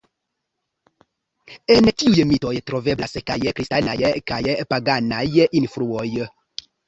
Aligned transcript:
En 1.73 1.89
tiuj 2.03 2.25
mitoj 2.29 2.53
troveblas 2.71 3.13
kaj 3.27 3.37
kristanaj 3.59 3.95
kaj 4.33 4.41
paganaj 4.75 5.23
influoj. 5.61 6.09